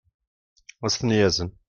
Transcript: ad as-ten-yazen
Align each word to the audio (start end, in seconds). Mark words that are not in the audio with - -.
ad 0.85 0.85
as-ten-yazen 0.91 1.49